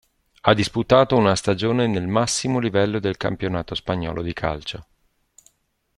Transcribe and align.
Ha 0.41 0.55
disputato 0.55 1.15
una 1.15 1.35
stagione 1.35 1.85
nel 1.85 2.07
massimo 2.07 2.57
livello 2.57 2.97
del 2.97 3.17
campionato 3.17 3.75
spagnolo 3.75 4.23
di 4.23 4.33
calcio. 4.33 4.87